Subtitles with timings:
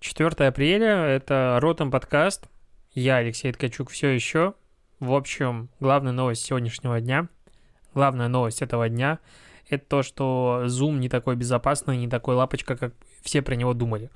[0.00, 2.48] 4 апреля, это Ротом подкаст.
[2.94, 4.54] Я, Алексей Ткачук, все еще.
[4.98, 7.28] В общем, главная новость сегодняшнего дня,
[7.92, 9.18] главная новость этого дня,
[9.68, 14.10] это то, что Zoom не такой безопасный, не такой лапочка, как все про него думали.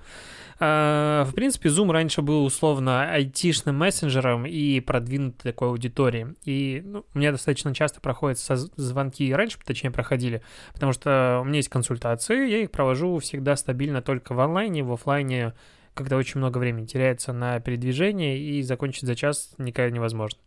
[0.60, 6.36] А, в принципе, Zoom раньше был условно айтишным мессенджером и продвинутой такой аудиторией.
[6.44, 11.56] И ну, у меня достаточно часто проходят звонки, раньше, точнее, проходили, потому что у меня
[11.56, 15.54] есть консультации, я их провожу всегда стабильно только в онлайне, в офлайне
[15.94, 20.40] когда очень много времени теряется на передвижение, и закончить за час никогда невозможно.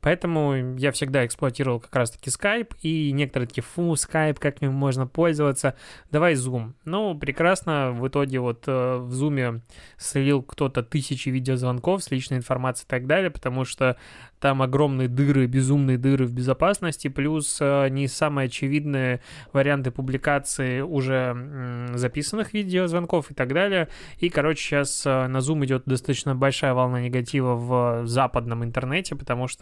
[0.00, 5.06] Поэтому я всегда эксплуатировал как раз-таки Skype, и некоторые такие, фу, Skype, как им можно
[5.06, 5.74] пользоваться,
[6.10, 6.72] давай Zoom.
[6.84, 9.60] Ну, прекрасно, в итоге вот э, в Zoom
[9.96, 13.96] слил кто-то тысячи видеозвонков с личной информацией и так далее, потому что
[14.42, 19.20] там огромные дыры, безумные дыры в безопасности, плюс э, не самые очевидные
[19.52, 23.88] варианты публикации уже записанных видеозвонков и так далее.
[24.18, 29.46] И, короче, сейчас э, на Zoom идет достаточно большая волна негатива в западном интернете, потому
[29.46, 29.61] что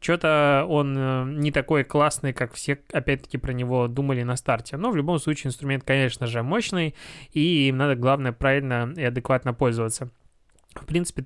[0.00, 4.76] что-то он э, не такой классный, как все, опять-таки, про него думали на старте.
[4.76, 6.94] Но в любом случае инструмент, конечно же, мощный,
[7.32, 10.10] и им надо, главное, правильно и адекватно пользоваться.
[10.74, 11.24] В принципе,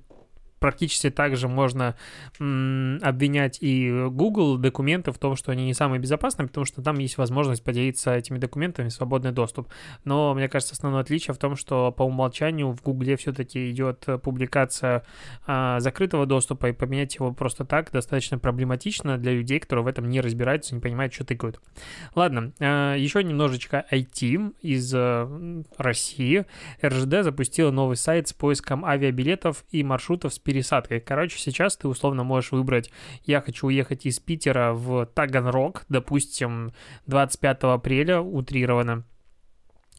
[0.61, 1.97] практически также можно
[2.39, 7.19] обвинять и Google документы в том, что они не самые безопасные, потому что там есть
[7.19, 9.69] возможность поделиться этими документами, свободный доступ.
[10.05, 15.05] Но мне кажется, основное отличие в том, что по умолчанию в Google все-таки идет публикация
[15.47, 20.09] а, закрытого доступа, и поменять его просто так достаточно проблематично для людей, которые в этом
[20.09, 21.61] не разбираются, не понимают, что тыкают.
[22.15, 26.45] Ладно, а, еще немножечко IT из а, России.
[26.85, 30.99] РЖД запустила новый сайт с поиском авиабилетов и маршрутов с пересадкой.
[31.01, 32.91] Короче, сейчас ты условно можешь выбрать,
[33.25, 36.73] я хочу уехать из Питера в Таганрог, допустим,
[37.07, 39.05] 25 апреля, утрированно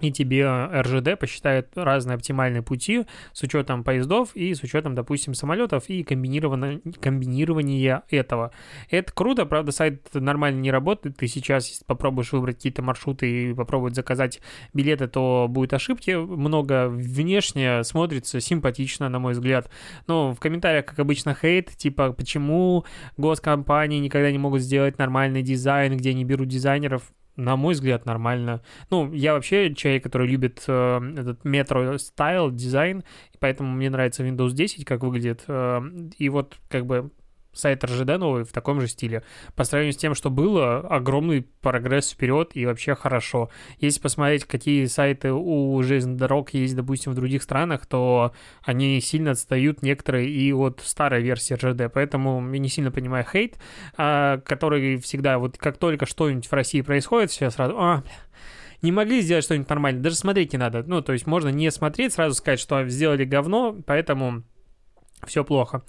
[0.02, 5.90] и тебе РЖД посчитает разные оптимальные пути с учетом поездов и с учетом, допустим, самолетов
[5.90, 8.52] и комбинирование этого.
[8.90, 11.18] Это круто, правда, сайт нормально не работает.
[11.18, 14.42] Ты сейчас, попробуешь выбрать какие-то маршруты и попробовать заказать
[14.74, 16.90] билеты, то будет ошибки много.
[16.90, 19.70] Внешне смотрится симпатично, на мой взгляд.
[20.08, 22.86] Но в комментариях, как обычно, хейт, типа, почему
[23.18, 27.04] госкомпании никогда не могут сделать нормальный дизайн, где они берут дизайнеров
[27.42, 28.62] на мой взгляд, нормально.
[28.90, 33.04] Ну, я вообще человек, который любит э, этот metro style, дизайн,
[33.40, 35.44] поэтому мне нравится Windows 10, как выглядит.
[35.48, 35.82] Э,
[36.18, 37.12] и вот как бы
[37.54, 39.24] сайт РЖД новый в таком же стиле.
[39.56, 43.50] По сравнению с тем, что было, огромный прогресс вперед и вообще хорошо.
[43.80, 49.32] Если посмотреть, какие сайты у железных дорог есть, допустим, в других странах, то они сильно
[49.32, 51.94] отстают некоторые и от старой версии РЖД.
[51.94, 53.58] Поэтому я не сильно понимаю хейт,
[53.98, 58.04] а, который всегда, вот как только что-нибудь в России происходит, сейчас сразу, а,
[58.82, 60.84] не могли сделать что-нибудь нормальное, даже смотреть не надо.
[60.84, 64.44] Ну, то есть можно не смотреть, сразу сказать, что сделали говно, поэтому
[65.26, 65.84] все плохо.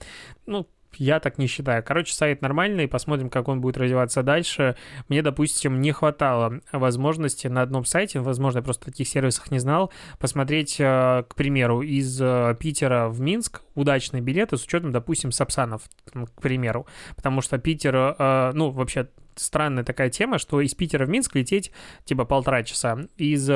[0.46, 1.82] Ну, я так не считаю.
[1.82, 4.76] Короче, сайт нормальный, посмотрим, как он будет развиваться дальше.
[5.08, 9.92] Мне, допустим, не хватало возможности на одном сайте, возможно, я просто таких сервисах не знал,
[10.18, 15.82] посмотреть, э, к примеру, из э, Питера в Минск удачные билеты с учетом, допустим, Сапсанов,
[16.04, 16.86] к примеру.
[17.16, 21.72] Потому что Питер, э, ну, вообще странная такая тема, что из Питера в Минск лететь
[22.04, 23.46] типа полтора часа, из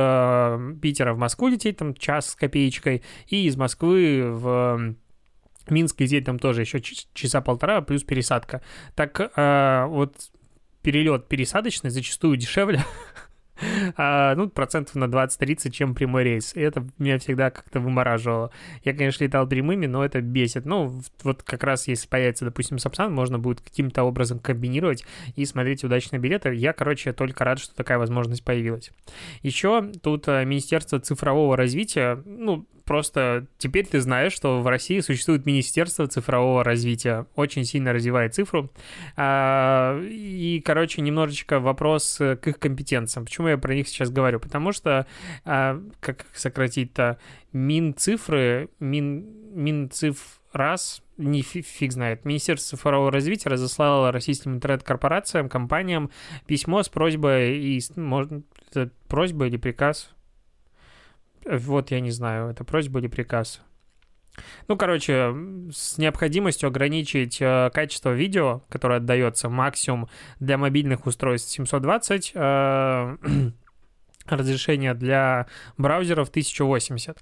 [0.81, 4.97] Питера в Москву лететь там час с копеечкой, и из Москвы в
[5.71, 8.63] Минск лететь там тоже еще часа полтора, плюс пересадка.
[8.95, 10.31] Так э, вот
[10.83, 12.85] перелет пересадочный зачастую дешевле,
[13.97, 16.55] а, ну, процентов на 20-30, чем прямой рейс.
[16.55, 18.51] И это меня всегда как-то вымораживало.
[18.85, 20.65] Я, конечно, летал прямыми, но это бесит.
[20.65, 25.05] Ну, вот как раз если появится, допустим, Сапсан, можно будет каким-то образом комбинировать
[25.35, 26.55] и смотреть удачные билеты.
[26.55, 28.91] Я, короче, только рад, что такая возможность появилась.
[29.43, 35.45] Еще тут э, Министерство цифрового развития, ну, просто теперь ты знаешь, что в России существует
[35.45, 38.73] Министерство цифрового развития, очень сильно развивает цифру.
[39.17, 43.27] А, и, короче, немножечко вопрос к их компетенциям.
[43.27, 44.41] Почему я про них сейчас говорю?
[44.41, 45.07] Потому что,
[45.45, 47.19] а, как сократить-то,
[47.53, 52.25] Минцифры, Мин, Минциф раз, не фиг знает.
[52.25, 56.11] Министерство цифрового развития разослало российским интернет-корпорациям, компаниям
[56.47, 58.33] письмо с просьбой, и, может,
[58.71, 60.15] это просьба или приказ,
[61.49, 63.61] вот я не знаю, это просьба или приказ.
[64.69, 65.35] Ну, короче,
[65.73, 70.09] с необходимостью ограничить э, качество видео, которое отдается максимум
[70.41, 73.17] для мобильных устройств 720, э,
[74.27, 75.47] разрешение для
[75.79, 77.19] браузеров 1080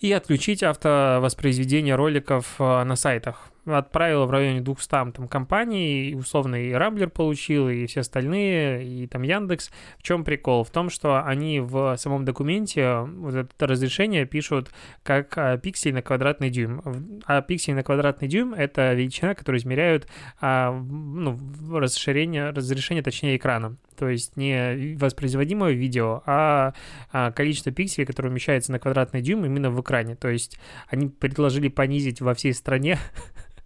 [0.00, 3.50] и отключить автовоспроизведение роликов э, на сайтах.
[3.76, 9.06] Отправила в районе 200 там компаний, и условно и Рамблер получил, и все остальные, и
[9.06, 9.70] там Яндекс.
[9.98, 10.64] В чем прикол?
[10.64, 14.70] В том, что они в самом документе вот это разрешение пишут
[15.02, 17.22] как а, пиксель на квадратный дюйм.
[17.26, 20.08] А пиксель на квадратный дюйм— это величина, которую измеряют
[20.40, 21.38] а, ну,
[21.72, 23.76] расширение, разрешение, точнее, экрана.
[23.96, 26.74] То есть не воспроизводимое видео, а,
[27.10, 30.14] а количество пикселей, которое умещается на квадратный дюйм именно в экране.
[30.14, 32.98] То есть они предложили понизить во всей стране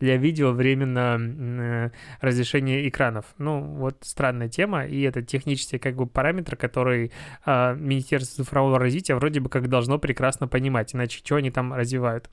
[0.00, 1.90] для видео временно э,
[2.20, 3.26] разрешение экранов.
[3.38, 7.12] Ну, вот странная тема, и это технический как бы параметр, который
[7.46, 12.30] э, Министерство цифрового развития вроде бы как должно прекрасно понимать, иначе что они там развивают.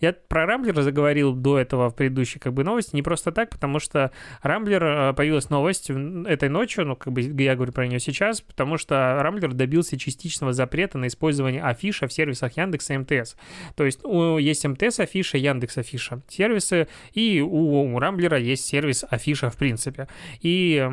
[0.00, 3.78] Я про Рамблер заговорил до этого в предыдущей как бы новости, не просто так, потому
[3.78, 4.12] что
[4.42, 8.78] Рамблер э, появилась новость этой ночью, ну, как бы я говорю про нее сейчас, потому
[8.78, 13.36] что Рамблер добился частичного запрета на использование афиша в сервисах Яндекса и МТС.
[13.74, 16.22] То есть у, есть МТС афиша, Яндекс афиша.
[16.28, 20.08] Сервисы сервисы, и у Рамблера есть сервис Афиша, в принципе.
[20.40, 20.88] И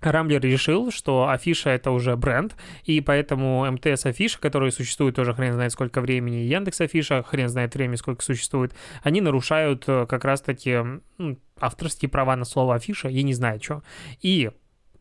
[0.00, 5.54] Рамблер решил, что Афиша это уже бренд, и поэтому МТС Афиша, который существует тоже хрен
[5.54, 10.78] знает сколько времени, Яндекс Афиша хрен знает время сколько существует, они нарушают э, как раз-таки
[11.58, 13.82] авторские права на слово Афиша, я не знаю что.
[14.20, 14.50] И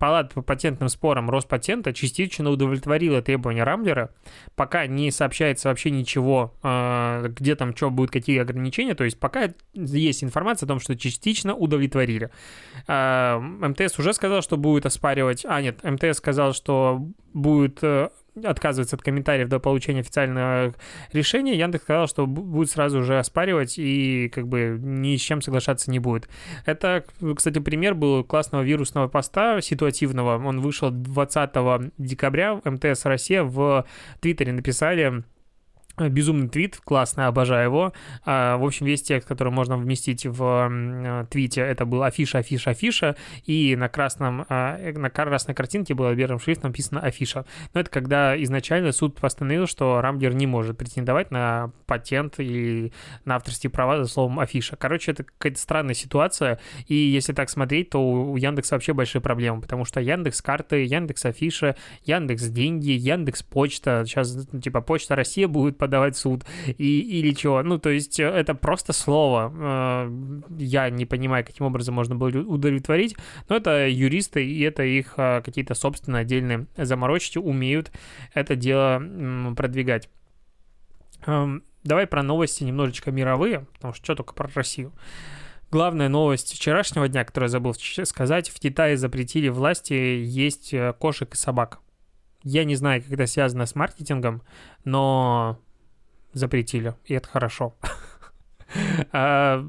[0.04, 4.10] Палата по патентным спорам Роспатента частично удовлетворила требования Рамблера,
[4.54, 9.54] пока не сообщается вообще ничего, а, где там что будет, какие ограничения, то есть пока
[9.74, 12.32] есть информация о том, что частично удовлетворили.
[12.86, 18.10] А, МТС уже сказал, что будет оспаривать, а нет, МТС сказал, что будет э,
[18.44, 20.74] отказывается от комментариев до получения официального
[21.12, 25.92] решения, Яндекс сказал, что будет сразу же оспаривать и как бы ни с чем соглашаться
[25.92, 26.30] не будет.
[26.66, 27.04] Это,
[27.36, 30.44] кстати, пример был классного вирусного поста ситуативного.
[30.44, 31.52] Он вышел 20
[31.98, 32.60] декабря.
[32.64, 33.86] МТС Россия в
[34.20, 35.24] Твиттере написали
[35.98, 37.94] Безумный твит, классный, обожаю его.
[38.26, 42.72] А, в общем, весь текст, который можно вместить в э, твите, это был афиша, афиша,
[42.72, 47.46] афиша, и на красном, а, э, на красной картинке было белым шрифтом написано афиша.
[47.76, 52.92] Но это когда изначально суд постановил, что Рамблер не может претендовать на патент и
[53.26, 54.76] на авторские права за словом афиша.
[54.76, 59.62] Короче, это какая-то странная ситуация, и если так смотреть, то у Яндекса вообще большие проблемы,
[59.62, 65.78] потому что Яндекс карты, Яндекс афиша, Яндекс деньги, Яндекс почта, сейчас типа почта Россия будет
[65.84, 67.62] подавать суд и, или чего.
[67.62, 69.52] Ну, то есть э, это просто слово.
[69.54, 73.18] Э, я не понимаю, каким образом можно было удовлетворить,
[73.50, 77.92] но это юристы, и это их э, какие-то собственные отдельные заморочки умеют
[78.34, 79.04] это дело
[79.58, 80.10] продвигать.
[81.26, 84.94] Эм, давай про новости немножечко мировые, потому что что только про Россию.
[85.70, 91.38] Главная новость вчерашнего дня, которую я забыл сказать, в Китае запретили власти есть кошек и
[91.38, 91.80] собак.
[92.44, 94.44] Я не знаю, как это связано с маркетингом,
[94.86, 95.60] но
[96.34, 97.76] запретили, и это хорошо.
[99.12, 99.68] А,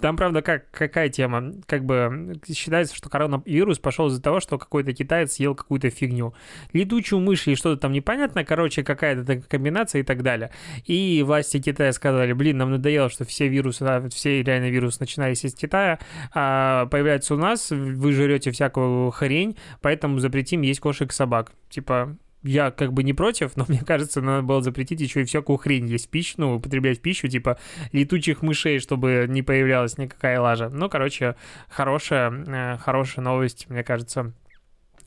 [0.00, 1.54] там, правда, как, какая тема?
[1.66, 6.34] Как бы считается, что коронавирус пошел из-за того, что какой-то китаец съел какую-то фигню.
[6.72, 10.52] Летучую мышь или что-то там непонятно, короче, какая-то комбинация и так далее.
[10.84, 15.54] И власти Китая сказали, блин, нам надоело, что все вирусы, все реально вирусы начинались из
[15.54, 15.98] Китая,
[16.32, 21.52] а появляются у нас, вы жрете всякую хрень, поэтому запретим есть кошек и собак.
[21.68, 25.58] Типа, я как бы не против, но мне кажется, надо было запретить еще и всякую
[25.58, 27.58] хрень есть пищу, ну, употреблять пищу, типа
[27.92, 30.68] летучих мышей, чтобы не появлялась никакая лажа.
[30.68, 31.36] Ну, короче,
[31.68, 34.32] хорошая, э, хорошая новость, мне кажется,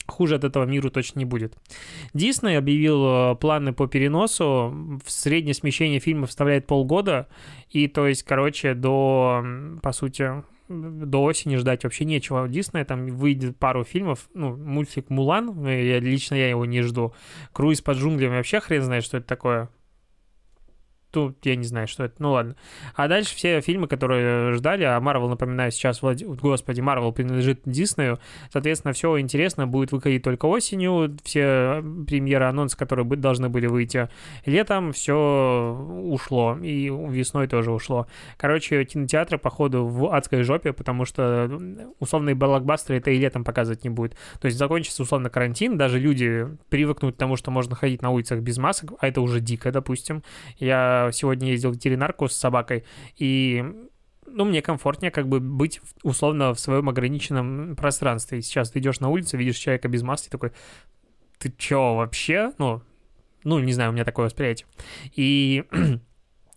[0.06, 1.56] хуже от этого миру точно не будет.
[2.12, 5.00] Дисней объявил э, планы по переносу.
[5.04, 7.28] В среднее смещение фильма вставляет полгода.
[7.70, 9.44] И то есть, короче, до,
[9.82, 12.48] по сути, до осени ждать вообще нечего.
[12.48, 17.12] Диснея там выйдет пару фильмов, ну, мультик «Мулан», я, лично я его не жду.
[17.52, 19.68] «Круиз под джунглями» вообще хрен знает, что это такое
[21.14, 22.56] тут я не знаю, что это, ну ладно.
[22.94, 26.20] А дальше все фильмы, которые ждали, а Марвел, напоминаю, сейчас, Влад...
[26.22, 28.18] господи, Марвел принадлежит Диснею,
[28.52, 34.08] соответственно, все интересно будет выходить только осенью, все премьеры, анонсы, которые должны были выйти
[34.44, 35.14] летом, все
[36.04, 38.08] ушло, и весной тоже ушло.
[38.36, 41.48] Короче, кинотеатры, походу, в адской жопе, потому что
[42.00, 44.16] условные блокбастеры это и летом показывать не будет.
[44.40, 48.40] То есть закончится условно карантин, даже люди привыкнут к тому, что можно ходить на улицах
[48.40, 50.24] без масок, а это уже дико, допустим.
[50.58, 52.84] Я сегодня ездил в ветеринарку с собакой,
[53.16, 53.64] и
[54.26, 58.38] ну, мне комфортнее как бы быть условно в своем ограниченном пространстве.
[58.38, 60.52] И сейчас ты идешь на улицу, видишь человека без маски, такой,
[61.38, 62.52] ты чё вообще?
[62.58, 62.82] Ну,
[63.44, 64.66] ну, не знаю, у меня такое восприятие.
[65.14, 65.64] И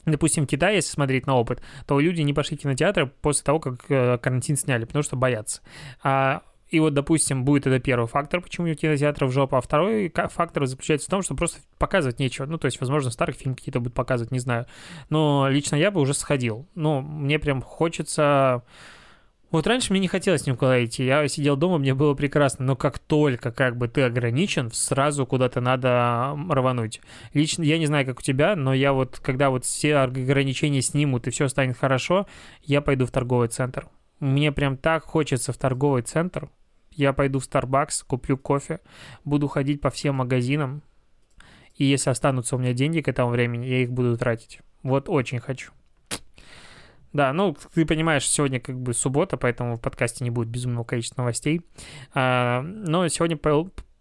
[0.06, 3.60] допустим, в Китае, если смотреть на опыт, то люди не пошли в кинотеатр после того,
[3.60, 5.62] как э, карантин сняли, потому что боятся.
[6.02, 10.66] А И вот, допустим, будет это первый фактор, почему у кинотеатров жопа, а второй фактор
[10.66, 12.46] заключается в том, что просто показывать нечего.
[12.46, 14.66] Ну, то есть, возможно, старых фильм какие-то будут показывать, не знаю.
[15.10, 16.68] Но лично я бы уже сходил.
[16.76, 18.64] Ну, мне прям хочется
[19.50, 23.00] вот раньше мне не хотелось никуда идти, я сидел дома, мне было прекрасно, но как
[23.00, 27.00] только как бы ты ограничен, сразу куда-то надо рвануть.
[27.34, 31.28] Лично, я не знаю, как у тебя, но я вот, когда вот все ограничения снимут
[31.28, 32.28] и все станет хорошо,
[32.64, 33.88] я пойду в торговый центр.
[34.20, 36.50] Мне прям так хочется в торговый центр.
[36.92, 38.80] Я пойду в Starbucks, куплю кофе,
[39.24, 40.82] буду ходить по всем магазинам,
[41.76, 44.62] и если останутся у меня деньги к этому времени, я их буду тратить.
[44.82, 45.72] Вот очень хочу.
[47.14, 51.22] Да, ну, ты понимаешь, сегодня как бы суббота, поэтому в подкасте не будет безумного количества
[51.22, 51.62] новостей.
[52.14, 53.38] А, но сегодня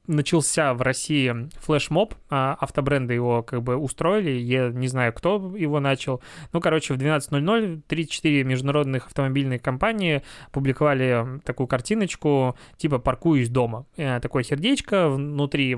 [0.07, 5.81] начался в России флешмоб, а автобренды его как бы устроили, я не знаю, кто его
[5.81, 6.23] начал.
[6.53, 10.23] Ну, короче, в 12.00 34 международных автомобильных компании
[10.53, 13.87] публиковали такую картиночку, типа «паркуюсь дома».
[13.97, 15.77] Э, такое сердечко, внутри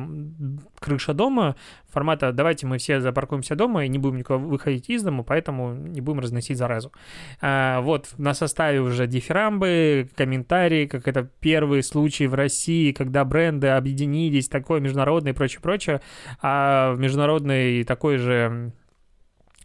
[0.78, 1.56] крыша дома,
[1.88, 6.00] формата «давайте мы все запаркуемся дома и не будем никого выходить из дома, поэтому не
[6.00, 6.92] будем разносить заразу».
[7.40, 13.68] А, вот на составе уже дифирамбы, комментарии, как это первый случай в России, когда бренды
[13.68, 16.00] объединили объединились, такое международное и прочее, прочее.
[16.42, 18.72] А в международный такой же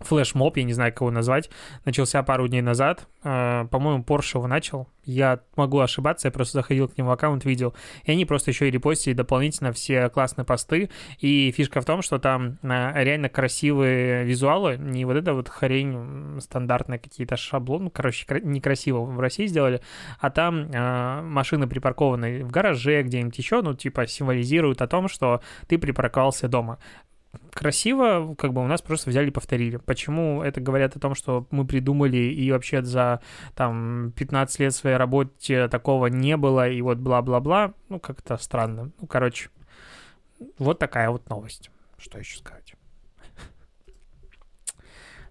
[0.05, 1.49] флешмоб, я не знаю, кого назвать,
[1.85, 3.07] начался пару дней назад.
[3.23, 4.87] Э, по-моему, Porsche его начал.
[5.05, 7.73] Я могу ошибаться, я просто заходил к нему в аккаунт, видел.
[8.05, 10.89] И они просто еще и репостили дополнительно все классные посты.
[11.19, 16.39] И фишка в том, что там э, реально красивые визуалы, не вот это вот хрень
[16.39, 19.81] стандартные какие-то шаблоны, короче, некрасиво в России сделали,
[20.19, 25.41] а там э, машины припаркованы в гараже где-нибудь еще, ну, типа символизируют о том, что
[25.67, 26.79] ты припарковался дома
[27.51, 29.77] красиво, как бы у нас просто взяли и повторили.
[29.77, 33.21] Почему это говорят о том, что мы придумали и вообще за
[33.55, 38.91] там 15 лет своей работе такого не было, и вот бла-бла-бла, ну как-то странно.
[38.99, 39.49] Ну, короче,
[40.57, 41.69] вот такая вот новость.
[41.97, 42.75] Что еще сказать?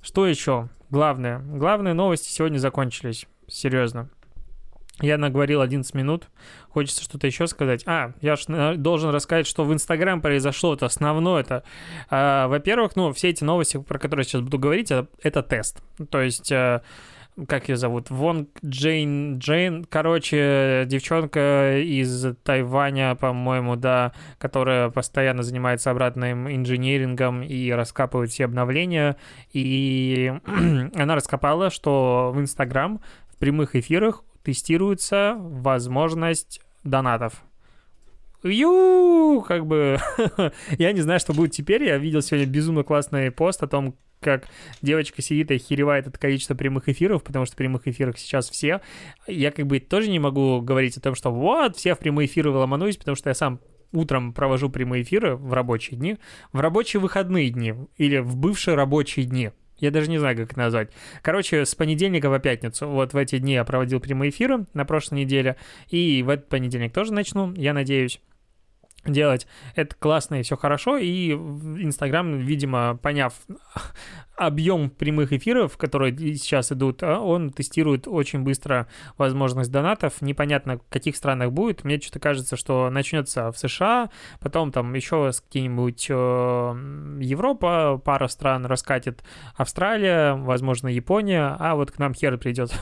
[0.01, 0.69] Что еще?
[0.91, 1.39] Главное.
[1.39, 3.27] Главные новости сегодня закончились.
[3.47, 4.11] Серьезно.
[5.01, 6.29] Я наговорил 11 минут.
[6.69, 7.83] Хочется что-то еще сказать.
[7.87, 10.75] А, я ж должен рассказать, что в Инстаграм произошло.
[10.75, 11.41] Это основное.
[11.41, 11.65] Это,
[12.11, 15.83] а, во-первых, ну, все эти новости, про которые я сейчас буду говорить, это, это тест.
[16.11, 16.53] То есть...
[16.53, 16.83] А,
[17.49, 25.91] как ее зовут, Вон Джейн Джейн, короче, девчонка из Тайваня, по-моему, да, которая постоянно занимается
[25.91, 29.17] обратным инженерингом и раскапывает все обновления,
[29.55, 30.35] и
[30.95, 37.43] она раскопала, что в Инстаграм в прямых эфирах тестируется возможность донатов.
[38.43, 39.99] Ю, как бы,
[40.79, 41.85] я не знаю, что будет теперь.
[41.85, 44.47] Я видел сегодня безумно классный пост о том, как
[44.81, 48.81] девочка сидит и охеревает от количества прямых эфиров, потому что прямых эфирах сейчас все.
[49.27, 52.51] Я как бы тоже не могу говорить о том, что вот, все в прямые эфиры
[52.51, 53.61] ломанусь, потому что я сам
[53.93, 56.19] утром провожу прямые эфиры в рабочие дни,
[56.53, 59.51] в рабочие выходные дни или в бывшие рабочие дни.
[59.83, 60.91] Я даже не знаю, как это назвать.
[61.23, 62.89] Короче, с понедельника по пятницу.
[62.89, 65.57] Вот в эти дни я проводил прямые эфиры на прошлой неделе.
[65.91, 68.21] И в этот понедельник тоже начну, я надеюсь
[69.05, 69.47] делать.
[69.75, 70.97] Это классно и все хорошо.
[70.97, 73.35] И Инстаграм, видимо, поняв
[74.37, 80.21] объем прямых эфиров, которые сейчас идут, а, он тестирует очень быстро возможность донатов.
[80.21, 81.85] Непонятно, в каких странах будет.
[81.85, 86.15] Мне что-то кажется, что начнется в США, потом там еще какие-нибудь э,
[87.21, 89.23] Европа, пара стран раскатит
[89.57, 92.73] Австралия, возможно, Япония, а вот к нам хер придет.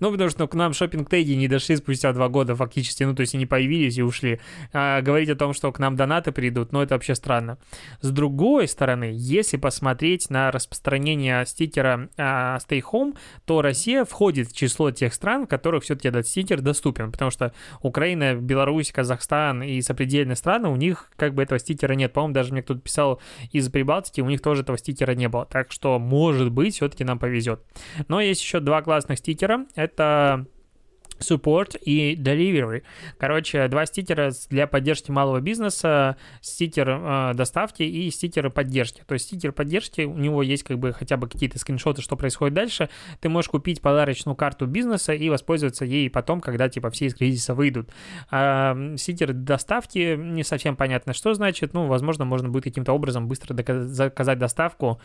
[0.00, 3.34] Ну, потому что к нам шопинг-теги не дошли спустя два года фактически, ну, то есть
[3.34, 4.40] они появились и ушли.
[4.72, 7.58] А говорить о том, что к нам донаты придут, ну, это вообще странно.
[8.00, 14.56] С другой стороны, если посмотреть на распространение стикера а, Stay Home, то Россия входит в
[14.56, 19.80] число тех стран, в которых все-таки этот стикер доступен, потому что Украина, Беларусь, Казахстан и
[19.80, 22.12] сопредельные страны, у них как бы этого стикера нет.
[22.12, 23.20] По-моему, даже мне кто-то писал
[23.52, 25.46] из Прибалтики, у них тоже этого стикера не было.
[25.46, 27.62] Так что, может быть, все-таки нам повезет.
[28.08, 30.46] Но есть еще два классных стикера, это
[31.20, 32.82] Support и Delivery.
[33.18, 39.02] Короче, два стикера для поддержки малого бизнеса, стикер э, доставки и стикеры поддержки.
[39.06, 42.54] То есть стикер поддержки, у него есть как бы хотя бы какие-то скриншоты, что происходит
[42.54, 42.88] дальше.
[43.20, 47.54] Ты можешь купить подарочную карту бизнеса и воспользоваться ей потом, когда типа все из кризиса
[47.54, 47.90] выйдут.
[48.30, 51.74] А стикер доставки не совсем понятно, что значит.
[51.74, 55.00] Ну, возможно, можно будет каким-то образом быстро заказать доставку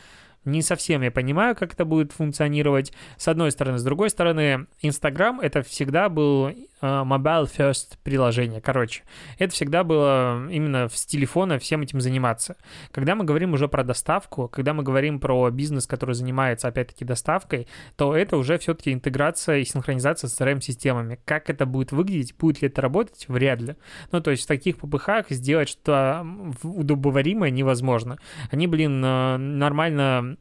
[0.45, 2.93] не совсем я понимаю, как это будет функционировать.
[3.17, 3.77] С одной стороны.
[3.77, 6.51] С другой стороны, Инстаграм— это всегда был
[6.83, 8.59] mobile first приложение.
[8.59, 9.03] Короче,
[9.37, 12.57] это всегда было именно с телефона всем этим заниматься.
[12.91, 17.67] Когда мы говорим уже про доставку, когда мы говорим про бизнес, который занимается, опять-таки, доставкой,
[17.95, 21.19] то это уже все-таки интеграция и синхронизация с CRM-системами.
[21.23, 23.75] Как это будет выглядеть, будет ли это работать, вряд ли.
[24.11, 26.27] Ну, то есть в таких попыхах сделать что-то
[26.63, 28.17] удобоваримое невозможно.
[28.51, 30.37] Они, блин, нормально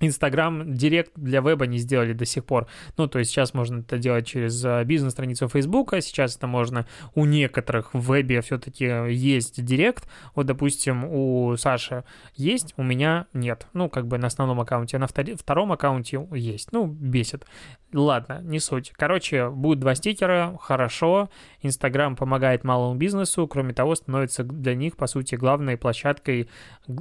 [0.00, 2.66] Инстаграм Директ для веба не сделали до сих пор.
[2.96, 7.24] Ну, то есть сейчас можно это делать через э, бизнес-страницу Фейсбука, сейчас это можно у
[7.24, 10.08] некоторых в вебе все-таки есть Директ.
[10.34, 13.66] Вот, допустим, у Саши есть, у меня нет.
[13.72, 16.72] Ну, как бы на основном аккаунте, а на втором аккаунте есть.
[16.72, 17.46] Ну, бесит.
[17.92, 18.92] Ладно, не суть.
[18.96, 21.30] Короче, будет два стикера, хорошо.
[21.62, 26.48] Инстаграм помогает малому бизнесу, кроме того, становится для них, по сути, главной площадкой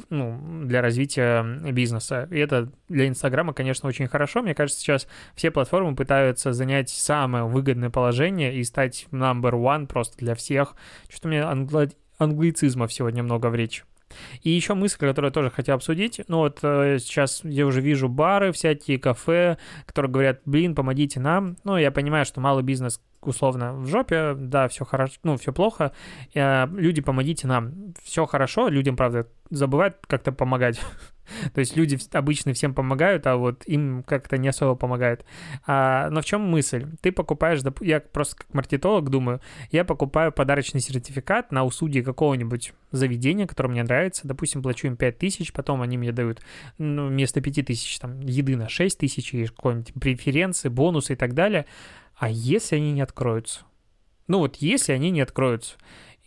[0.09, 2.27] ну, для развития бизнеса.
[2.31, 4.43] И это для Инстаграма, конечно, очень хорошо.
[4.43, 10.17] Мне кажется, сейчас все платформы пытаются занять самое выгодное положение и стать number one просто
[10.19, 10.75] для всех.
[11.09, 11.91] Что-то у меня англи...
[12.19, 13.83] англицизмов сегодня много в речи.
[14.41, 16.21] И еще мысль, которую я тоже хотел обсудить.
[16.27, 21.57] Ну вот э, сейчас я уже вижу бары, всякие кафе, которые говорят, блин, помогите нам.
[21.63, 25.91] Ну, я понимаю, что малый бизнес условно в жопе, да, все хорошо, ну, все плохо.
[26.33, 27.93] Э, люди, помогите нам.
[28.03, 30.79] Все хорошо, людям, правда, забывают как-то помогать.
[31.53, 35.25] То есть люди обычно всем помогают, а вот им как-то не особо помогают.
[35.65, 36.85] А, но в чем мысль?
[37.01, 39.41] Ты покупаешь, я просто как маркетолог думаю,
[39.71, 44.27] я покупаю подарочный сертификат на услуги какого-нибудь заведения, которое мне нравится.
[44.27, 46.41] Допустим, плачу им 5 тысяч, потом они мне дают
[46.77, 51.33] ну, вместо 5 тысяч там еды на 6 тысяч и какой-нибудь преференции, бонусы и так
[51.33, 51.65] далее.
[52.15, 53.61] А если они не откроются?
[54.27, 55.75] Ну вот если они не откроются.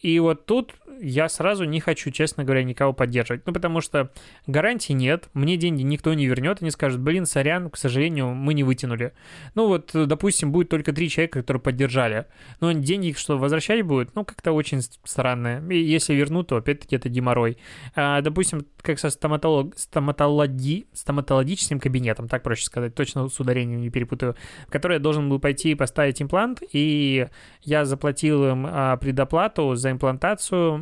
[0.00, 3.46] И вот тут я сразу не хочу, честно говоря, никого поддерживать.
[3.46, 4.10] Ну, потому что
[4.46, 8.64] гарантий нет, мне деньги никто не вернет, они скажут, блин, сорян, к сожалению, мы не
[8.64, 9.12] вытянули.
[9.54, 12.26] Ну, вот, допустим, будет только три человека, которые поддержали.
[12.60, 15.62] Но деньги, что возвращать будет, ну, как-то очень странно.
[15.70, 17.58] И если вернут, то опять-таки это геморрой.
[17.94, 23.90] А, допустим, как со стоматолог, стоматологи, стоматологическим кабинетом, так проще сказать, точно с ударением не
[23.90, 24.36] перепутаю,
[24.66, 27.28] в который я должен был пойти и поставить имплант, и
[27.62, 30.78] я заплатил им а, предоплату за имплантацию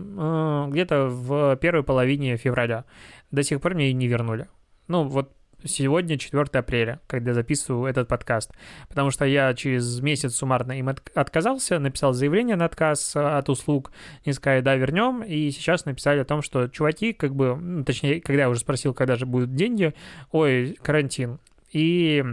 [0.71, 2.85] где-то в первой половине февраля.
[3.31, 4.49] До сих пор мне и не вернули.
[4.89, 5.33] Ну, вот
[5.65, 8.53] сегодня 4 апреля, когда записываю этот подкаст.
[8.89, 13.93] Потому что я через месяц суммарно им отказался, написал заявление на отказ от услуг,
[14.25, 18.21] не сказали, да, вернем, и сейчас написали о том, что чуваки, как бы, ну, точнее,
[18.21, 19.95] когда я уже спросил, когда же будут деньги,
[20.31, 21.39] ой, карантин.
[21.73, 22.25] И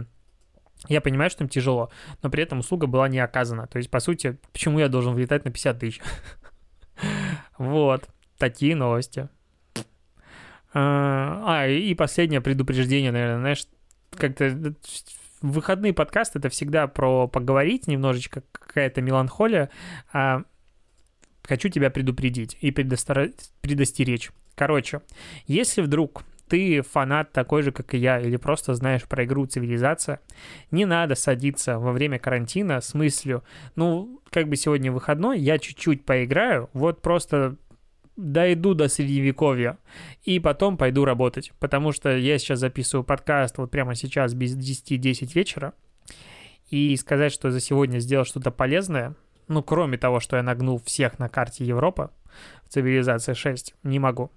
[0.88, 1.90] я понимаю, что им тяжело,
[2.22, 3.66] но при этом услуга была не оказана.
[3.66, 6.00] То есть, по сути, почему я должен влетать на 50 тысяч?
[7.58, 9.28] Вот, такие новости.
[10.72, 13.66] А, а, и последнее предупреждение, наверное, знаешь,
[14.10, 14.74] как-то
[15.40, 19.70] выходные подкасты это всегда про поговорить немножечко, какая-то меланхолия.
[20.12, 20.42] А,
[21.42, 23.30] хочу тебя предупредить и предостар...
[23.60, 24.30] предостеречь.
[24.56, 25.02] Короче,
[25.46, 30.20] если вдруг ты фанат такой же, как и я, или просто знаешь про игру «Цивилизация»,
[30.70, 33.42] не надо садиться во время карантина с мыслью,
[33.74, 37.56] ну, как бы сегодня выходной, я чуть-чуть поиграю, вот просто
[38.14, 39.78] дойду до средневековья
[40.22, 45.34] и потом пойду работать, потому что я сейчас записываю подкаст вот прямо сейчас без 10-10
[45.34, 45.72] вечера,
[46.70, 49.16] и сказать, что за сегодня сделал что-то полезное,
[49.48, 52.12] ну, кроме того, что я нагнул всех на карте Европа
[52.62, 54.30] в цивилизации 6, не могу.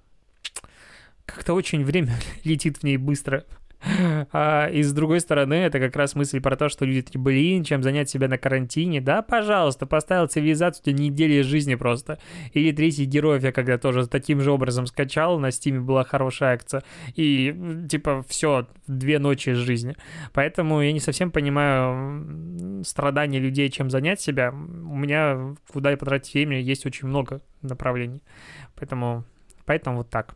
[1.27, 2.13] Как-то очень время
[2.43, 3.43] летит в ней быстро.
[4.31, 7.63] А, и с другой стороны, это как раз мысль про то, что люди такие, блин,
[7.63, 9.01] чем занять себя на карантине.
[9.01, 12.17] Да, пожалуйста, поставил цивилизацию, у тебя неделя жизни просто.
[12.53, 16.83] Или третий героев я когда тоже таким же образом скачал, на стиме была хорошая акция.
[17.15, 17.55] И
[17.89, 19.95] типа все, две ночи из жизни.
[20.33, 24.51] Поэтому я не совсем понимаю страдания людей, чем занять себя.
[24.51, 28.23] У меня, куда я потратить время, есть очень много направлений.
[28.75, 29.23] Поэтому,
[29.65, 30.35] поэтому вот так.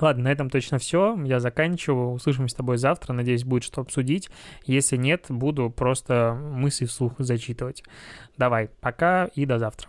[0.00, 1.18] Ладно, на этом точно все.
[1.24, 2.12] Я заканчиваю.
[2.12, 3.12] Услышимся с тобой завтра.
[3.12, 4.30] Надеюсь, будет что обсудить.
[4.64, 7.82] Если нет, буду просто мысли вслух зачитывать.
[8.36, 9.88] Давай, пока и до завтра.